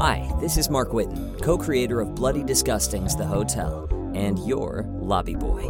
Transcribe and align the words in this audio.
Hi, 0.00 0.26
this 0.40 0.56
is 0.56 0.70
Mark 0.70 0.92
Whitten, 0.92 1.42
co 1.42 1.58
creator 1.58 2.00
of 2.00 2.14
Bloody 2.14 2.42
Disgusting's 2.42 3.14
The 3.14 3.26
Hotel, 3.26 3.86
and 4.14 4.38
your 4.48 4.86
lobby 4.88 5.34
boy. 5.34 5.64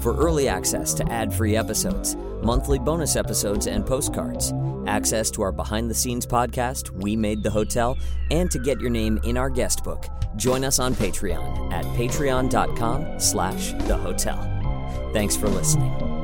For 0.00 0.16
early 0.16 0.48
access 0.48 0.94
to 0.94 1.12
ad 1.12 1.30
free 1.34 1.56
episodes, 1.56 2.16
monthly 2.42 2.78
bonus 2.78 3.16
episodes, 3.16 3.66
and 3.66 3.84
postcards, 3.84 4.54
access 4.86 5.30
to 5.32 5.42
our 5.42 5.52
behind 5.52 5.90
the 5.90 5.94
scenes 5.94 6.24
podcast, 6.24 6.88
We 6.88 7.16
Made 7.16 7.42
the 7.42 7.50
Hotel, 7.50 7.98
and 8.30 8.50
to 8.50 8.58
get 8.58 8.80
your 8.80 8.88
name 8.88 9.20
in 9.24 9.36
our 9.36 9.50
guest 9.50 9.84
book, 9.84 10.06
join 10.36 10.64
us 10.64 10.78
on 10.78 10.94
Patreon 10.94 11.70
at 11.70 11.84
patreon.com 11.84 13.20
slash 13.20 13.72
the 13.72 13.98
hotel. 13.98 14.40
Thanks 15.12 15.36
for 15.36 15.48
listening. 15.48 16.15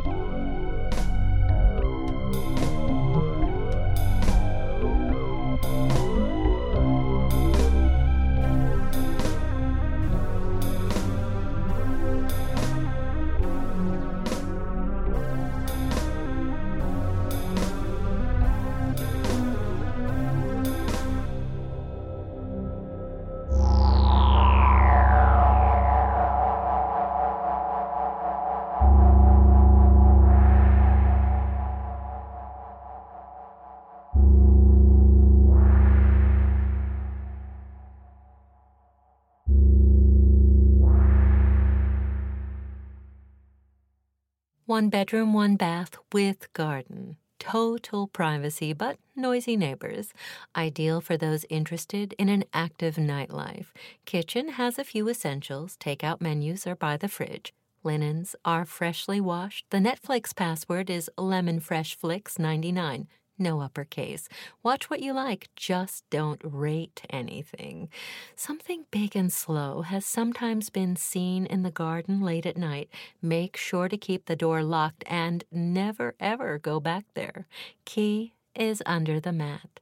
One 44.73 44.89
bedroom, 44.89 45.35
one 45.35 45.57
bath 45.57 45.99
with 46.15 46.51
garden. 46.55 47.19
Total 47.39 48.07
privacy, 48.07 48.73
but 48.73 48.97
noisy 49.15 49.55
neighbors. 49.55 50.15
Ideal 50.57 51.03
for 51.03 51.19
those 51.19 51.45
interested 51.51 52.15
in 52.19 52.31
an 52.31 52.45
active 52.55 52.97
nightlife. 52.97 53.67
Kitchen 54.07 54.49
has 54.53 54.79
a 54.79 54.85
few 54.85 55.11
essentials. 55.11 55.77
Takeout 55.77 56.23
menus 56.23 56.67
are 56.67 56.75
by 56.75 56.97
the 56.97 57.09
fridge. 57.09 57.53
Linens 57.85 58.35
are 58.47 58.65
freshly 58.65 59.21
washed. 59.21 59.67
The 59.69 59.77
Netflix 59.77 60.35
password 60.35 60.89
is 60.89 61.11
lemonfreshflicks99 61.19 63.09
no 63.43 63.61
uppercase. 63.61 64.29
Watch 64.63 64.89
what 64.89 65.01
you 65.01 65.13
like, 65.13 65.49
just 65.57 66.09
don't 66.11 66.41
rate 66.45 67.03
anything. 67.11 67.89
Something 68.37 68.87
big 68.91 69.17
and 69.17 69.33
slow 69.33 69.83
has 69.83 70.07
sometimes 70.07 70.71
been 70.71 70.97
seen 70.97 71.47
in 71.47 71.63
the 71.63 71.71
garden 71.71 72.21
late 72.21 72.47
at 72.47 72.57
night. 72.57 72.89
Make 73.21 73.57
sure 73.57 73.89
to 73.89 73.97
keep 73.97 74.27
the 74.27 74.37
door 74.37 74.63
locked 74.63 75.05
and 75.07 75.45
never 75.51 76.15
ever 76.21 76.59
go 76.59 76.81
back 76.81 77.05
there. 77.15 77.47
Key 77.85 78.35
is 78.55 78.83
under 78.87 79.21
the 79.21 79.33
mat. 79.33 79.81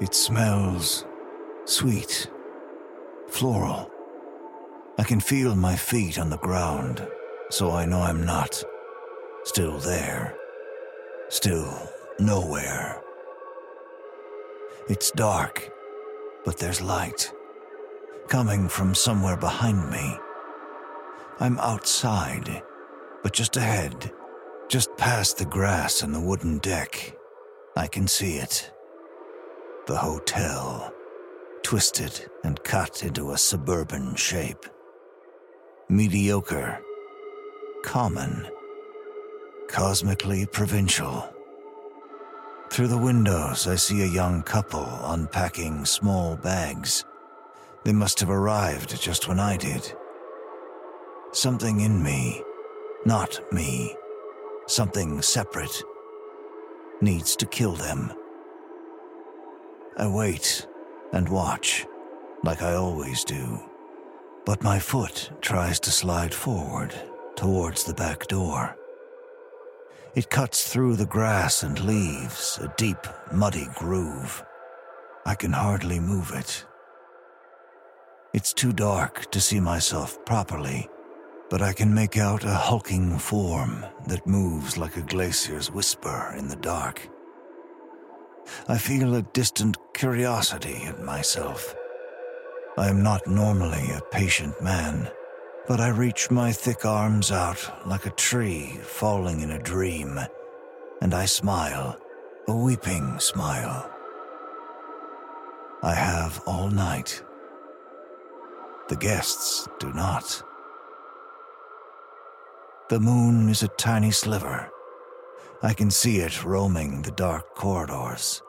It 0.00 0.14
smells 0.14 1.06
sweet, 1.64 2.28
floral. 3.28 3.88
I 5.02 5.04
can 5.04 5.18
feel 5.18 5.56
my 5.56 5.74
feet 5.74 6.16
on 6.16 6.30
the 6.30 6.38
ground, 6.38 7.04
so 7.50 7.72
I 7.72 7.86
know 7.86 8.02
I'm 8.02 8.24
not 8.24 8.62
still 9.42 9.78
there, 9.78 10.36
still 11.28 11.76
nowhere. 12.20 13.02
It's 14.88 15.10
dark, 15.10 15.68
but 16.44 16.58
there's 16.58 16.80
light 16.80 17.32
coming 18.28 18.68
from 18.68 18.94
somewhere 18.94 19.36
behind 19.36 19.90
me. 19.90 20.16
I'm 21.40 21.58
outside, 21.58 22.62
but 23.24 23.32
just 23.32 23.56
ahead, 23.56 24.12
just 24.68 24.96
past 24.98 25.36
the 25.36 25.46
grass 25.46 26.04
and 26.04 26.14
the 26.14 26.20
wooden 26.20 26.58
deck, 26.58 27.16
I 27.76 27.88
can 27.88 28.06
see 28.06 28.36
it. 28.36 28.70
The 29.88 29.96
hotel, 29.96 30.94
twisted 31.64 32.30
and 32.44 32.62
cut 32.62 33.02
into 33.02 33.32
a 33.32 33.36
suburban 33.36 34.14
shape 34.14 34.64
mediocre, 35.92 36.80
common, 37.84 38.48
cosmically 39.68 40.46
provincial. 40.46 41.28
Through 42.70 42.88
the 42.88 42.96
windows, 42.96 43.66
I 43.68 43.76
see 43.76 44.02
a 44.02 44.06
young 44.06 44.42
couple 44.42 44.88
unpacking 45.04 45.84
small 45.84 46.36
bags. 46.36 47.04
They 47.84 47.92
must 47.92 48.20
have 48.20 48.30
arrived 48.30 49.02
just 49.02 49.28
when 49.28 49.38
I 49.38 49.58
did. 49.58 49.92
Something 51.32 51.80
in 51.80 52.02
me, 52.02 52.42
not 53.04 53.38
me, 53.52 53.94
something 54.66 55.20
separate, 55.20 55.82
needs 57.02 57.36
to 57.36 57.44
kill 57.44 57.72
them. 57.72 58.14
I 59.98 60.08
wait 60.08 60.66
and 61.12 61.28
watch, 61.28 61.84
like 62.42 62.62
I 62.62 62.76
always 62.76 63.24
do. 63.24 63.60
But 64.44 64.62
my 64.62 64.80
foot 64.80 65.30
tries 65.40 65.78
to 65.80 65.90
slide 65.90 66.34
forward 66.34 66.92
towards 67.36 67.84
the 67.84 67.94
back 67.94 68.26
door. 68.26 68.76
It 70.14 70.30
cuts 70.30 70.70
through 70.70 70.96
the 70.96 71.06
grass 71.06 71.62
and 71.62 71.78
leaves 71.84 72.58
a 72.60 72.72
deep, 72.76 73.06
muddy 73.32 73.68
groove. 73.74 74.44
I 75.24 75.36
can 75.36 75.52
hardly 75.52 76.00
move 76.00 76.32
it. 76.34 76.66
It's 78.34 78.52
too 78.52 78.72
dark 78.72 79.30
to 79.30 79.40
see 79.40 79.60
myself 79.60 80.22
properly, 80.24 80.88
but 81.48 81.62
I 81.62 81.72
can 81.72 81.94
make 81.94 82.18
out 82.18 82.44
a 82.44 82.54
hulking 82.54 83.18
form 83.18 83.86
that 84.08 84.26
moves 84.26 84.76
like 84.76 84.96
a 84.96 85.02
glacier's 85.02 85.70
whisper 85.70 86.34
in 86.36 86.48
the 86.48 86.56
dark. 86.56 87.08
I 88.68 88.76
feel 88.76 89.14
a 89.14 89.22
distant 89.22 89.76
curiosity 89.94 90.82
at 90.86 91.00
myself 91.00 91.76
I 92.78 92.88
am 92.88 93.02
not 93.02 93.26
normally 93.26 93.90
a 93.90 94.00
patient 94.10 94.62
man, 94.62 95.10
but 95.68 95.78
I 95.78 95.88
reach 95.88 96.30
my 96.30 96.52
thick 96.52 96.86
arms 96.86 97.30
out 97.30 97.86
like 97.86 98.06
a 98.06 98.10
tree 98.10 98.78
falling 98.82 99.40
in 99.40 99.50
a 99.50 99.58
dream, 99.58 100.18
and 101.02 101.12
I 101.12 101.26
smile, 101.26 101.98
a 102.48 102.56
weeping 102.56 103.18
smile. 103.18 103.90
I 105.82 105.92
have 105.92 106.40
all 106.46 106.70
night. 106.70 107.22
The 108.88 108.96
guests 108.96 109.68
do 109.78 109.92
not. 109.92 110.42
The 112.88 113.00
moon 113.00 113.50
is 113.50 113.62
a 113.62 113.68
tiny 113.68 114.12
sliver. 114.12 114.70
I 115.62 115.74
can 115.74 115.90
see 115.90 116.20
it 116.20 116.42
roaming 116.42 117.02
the 117.02 117.10
dark 117.10 117.54
corridors. 117.54 118.40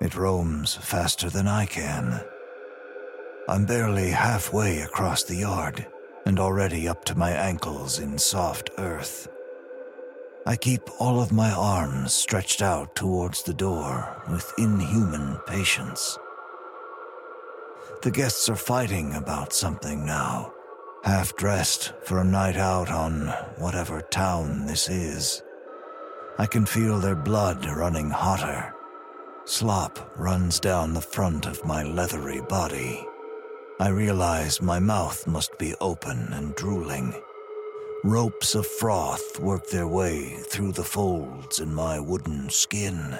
It 0.00 0.16
roams 0.16 0.74
faster 0.74 1.30
than 1.30 1.46
I 1.46 1.66
can 1.66 2.24
I'm 3.46 3.66
barely 3.66 4.08
halfway 4.08 4.80
across 4.80 5.22
the 5.22 5.36
yard 5.36 5.86
and 6.24 6.40
already 6.40 6.88
up 6.88 7.04
to 7.04 7.18
my 7.18 7.30
ankles 7.30 7.98
in 7.98 8.16
soft 8.16 8.70
earth. 8.78 9.28
I 10.46 10.56
keep 10.56 10.82
all 10.98 11.20
of 11.20 11.30
my 11.30 11.50
arms 11.50 12.14
stretched 12.14 12.62
out 12.62 12.96
towards 12.96 13.42
the 13.42 13.52
door 13.52 14.22
with 14.30 14.50
inhuman 14.56 15.38
patience. 15.46 16.18
The 18.02 18.10
guests 18.10 18.48
are 18.48 18.56
fighting 18.56 19.12
about 19.12 19.52
something 19.52 20.06
now, 20.06 20.54
half 21.02 21.36
dressed 21.36 21.92
for 22.02 22.20
a 22.20 22.24
night 22.24 22.56
out 22.56 22.90
on 22.90 23.28
whatever 23.58 24.00
town 24.00 24.64
this 24.64 24.88
is. 24.88 25.42
I 26.38 26.46
can 26.46 26.64
feel 26.64 26.98
their 26.98 27.14
blood 27.14 27.66
running 27.66 28.08
hotter. 28.08 28.74
Slop 29.44 30.14
runs 30.16 30.60
down 30.60 30.94
the 30.94 31.02
front 31.02 31.44
of 31.44 31.62
my 31.66 31.82
leathery 31.82 32.40
body. 32.40 33.06
I 33.80 33.88
realize 33.88 34.62
my 34.62 34.78
mouth 34.78 35.26
must 35.26 35.58
be 35.58 35.74
open 35.80 36.28
and 36.32 36.54
drooling. 36.54 37.12
Ropes 38.04 38.54
of 38.54 38.66
froth 38.66 39.40
work 39.40 39.66
their 39.66 39.88
way 39.88 40.36
through 40.48 40.72
the 40.72 40.84
folds 40.84 41.58
in 41.58 41.74
my 41.74 41.98
wooden 41.98 42.50
skin. 42.50 43.18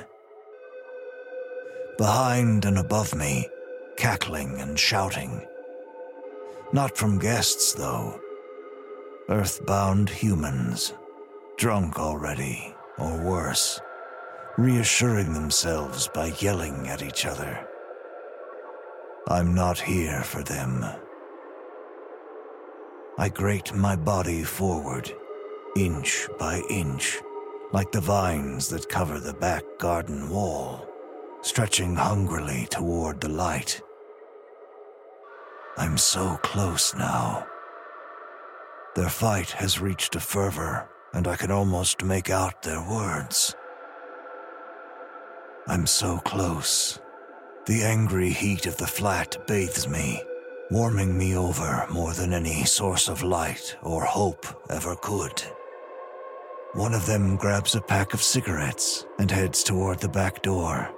Behind 1.99 2.65
and 2.65 2.79
above 2.79 3.17
me, 3.17 3.49
cackling 3.97 4.61
and 4.61 4.79
shouting. 4.79 5.45
Not 6.73 6.97
from 6.97 7.19
guests, 7.19 7.73
though. 7.73 8.21
Earthbound 9.29 10.09
humans, 10.09 10.93
drunk 11.57 11.99
already, 11.99 12.75
or 12.97 13.17
worse, 13.25 13.81
reassuring 14.57 15.35
themselves 15.35 16.09
by 16.15 16.27
yelling 16.39 16.87
at 16.87 17.03
each 17.03 17.27
other. 17.27 17.67
I'm 19.27 19.55
not 19.55 19.79
here 19.79 20.23
for 20.23 20.43
them. 20.43 20.85
I 23.17 23.31
grate 23.31 23.75
my 23.75 23.97
body 23.97 24.43
forward, 24.43 25.11
inch 25.77 26.29
by 26.39 26.61
inch, 26.69 27.21
like 27.73 27.91
the 27.91 28.03
vines 28.03 28.69
that 28.69 28.91
cover 28.91 29.19
the 29.19 29.33
back 29.33 29.65
garden 29.79 30.29
wall, 30.29 30.87
stretching 31.41 31.97
hungrily 31.97 32.67
toward 32.69 33.23
the 33.23 33.31
light. 33.31 33.81
I'm 35.79 35.97
so 35.97 36.37
close 36.43 36.95
now. 36.95 37.47
Their 38.95 39.09
fight 39.09 39.51
has 39.53 39.81
reached 39.81 40.17
a 40.17 40.21
fervor, 40.21 40.87
and 41.15 41.27
I 41.27 41.37
can 41.37 41.51
almost 41.51 42.05
make 42.05 42.29
out 42.29 42.63
their 42.63 42.83
words. 42.83 43.55
I'm 45.67 45.87
so 45.87 46.19
close. 46.19 47.01
The 47.67 47.83
angry 47.83 48.29
heat 48.29 48.67
of 48.67 48.77
the 48.77 48.87
flat 48.87 49.47
bathes 49.47 49.89
me, 49.89 50.23
warming 50.71 51.17
me 51.17 51.35
over 51.35 51.87
more 51.91 52.13
than 52.13 52.35
any 52.35 52.65
source 52.65 53.09
of 53.09 53.23
light 53.23 53.75
or 53.83 54.05
hope 54.05 54.45
ever 54.69 54.95
could. 54.97 55.43
One 56.75 56.93
of 56.93 57.07
them 57.07 57.37
grabs 57.37 57.75
a 57.75 57.81
pack 57.81 58.13
of 58.13 58.23
cigarettes 58.23 59.07
and 59.19 59.31
heads 59.31 59.63
toward 59.63 60.01
the 60.01 60.11
back 60.11 60.43
door. 60.43 60.91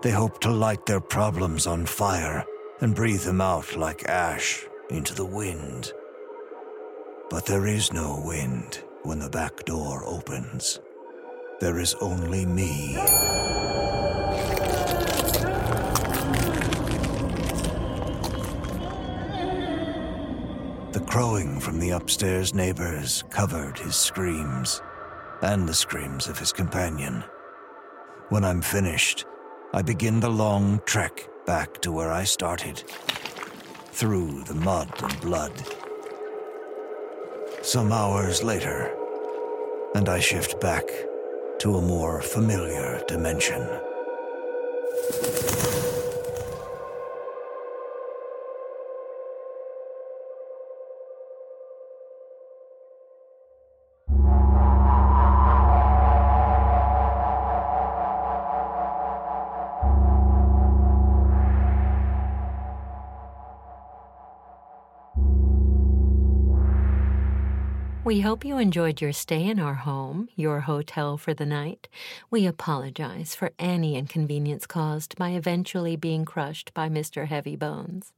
They 0.00 0.10
hope 0.10 0.40
to 0.40 0.50
light 0.50 0.86
their 0.86 1.00
problems 1.00 1.66
on 1.66 1.84
fire 1.84 2.42
and 2.80 2.94
breathe 2.94 3.24
them 3.24 3.42
out 3.42 3.76
like 3.76 4.08
ash 4.08 4.64
into 4.88 5.14
the 5.14 5.26
wind. 5.26 5.92
But 7.28 7.44
there 7.44 7.66
is 7.66 7.92
no 7.92 8.22
wind 8.24 8.82
when 9.02 9.18
the 9.18 9.28
back 9.28 9.66
door 9.66 10.04
opens. 10.06 10.80
There 11.60 11.78
is 11.78 11.94
only 12.00 12.46
me. 12.46 12.96
Crowing 21.18 21.58
from 21.58 21.80
the 21.80 21.90
upstairs 21.90 22.54
neighbors 22.54 23.24
covered 23.28 23.76
his 23.76 23.96
screams 23.96 24.80
and 25.42 25.68
the 25.68 25.74
screams 25.74 26.28
of 26.28 26.38
his 26.38 26.52
companion. 26.52 27.24
When 28.28 28.44
I'm 28.44 28.62
finished, 28.62 29.26
I 29.74 29.82
begin 29.82 30.20
the 30.20 30.30
long 30.30 30.80
trek 30.86 31.28
back 31.44 31.80
to 31.80 31.90
where 31.90 32.12
I 32.12 32.22
started, 32.22 32.84
through 33.90 34.44
the 34.44 34.54
mud 34.54 34.92
and 35.02 35.20
blood. 35.20 35.52
Some 37.62 37.90
hours 37.90 38.44
later, 38.44 38.94
and 39.96 40.08
I 40.08 40.20
shift 40.20 40.60
back 40.60 40.84
to 41.58 41.78
a 41.78 41.82
more 41.82 42.22
familiar 42.22 43.02
dimension. 43.08 43.66
We 68.08 68.22
hope 68.22 68.42
you 68.42 68.56
enjoyed 68.56 69.02
your 69.02 69.12
stay 69.12 69.44
in 69.44 69.60
our 69.60 69.74
home, 69.74 70.30
your 70.34 70.60
hotel 70.60 71.18
for 71.18 71.34
the 71.34 71.44
night. 71.44 71.88
We 72.30 72.46
apologize 72.46 73.34
for 73.34 73.50
any 73.58 73.96
inconvenience 73.96 74.66
caused 74.66 75.14
by 75.18 75.32
eventually 75.32 75.94
being 75.94 76.24
crushed 76.24 76.72
by 76.72 76.88
Mr. 76.88 77.26
Heavy 77.26 77.54
Bones. 77.54 78.14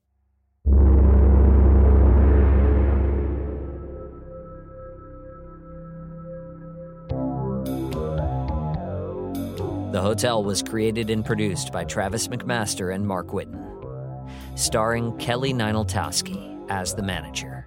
The 9.93 10.01
Hotel 10.01 10.45
was 10.45 10.63
created 10.63 11.11
and 11.11 11.25
produced 11.25 11.73
by 11.73 11.83
Travis 11.83 12.29
McMaster 12.29 12.95
and 12.95 13.09
Mark 13.09 13.27
Whitten, 13.31 13.59
starring 14.55 15.19
Kelly 15.19 15.53
Nienaltowski 15.53 16.65
as 16.71 16.95
the 16.95 17.03
manager, 17.03 17.65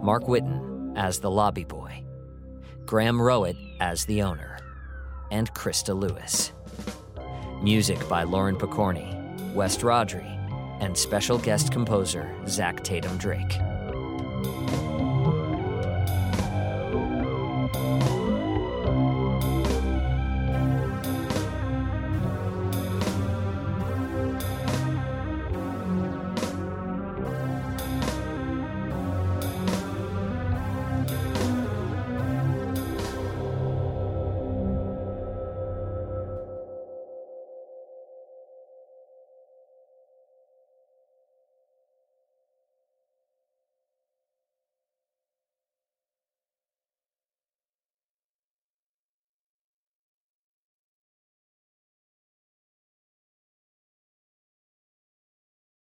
Mark 0.00 0.22
Whitten 0.26 0.73
as 0.96 1.20
the 1.20 1.30
lobby 1.30 1.64
boy, 1.64 2.04
Graham 2.86 3.18
Rowat 3.18 3.56
as 3.80 4.04
the 4.06 4.22
owner, 4.22 4.58
and 5.30 5.52
Christa 5.54 5.98
Lewis. 5.98 6.52
Music 7.62 8.08
by 8.08 8.22
Lauren 8.24 8.56
Pokorney, 8.56 9.54
West 9.54 9.80
Rodri, 9.80 10.30
and 10.80 10.96
special 10.96 11.38
guest 11.38 11.72
composer 11.72 12.34
Zach 12.46 12.82
Tatom 12.82 13.18
Drake. 13.18 14.83